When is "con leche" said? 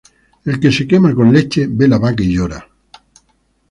1.13-1.67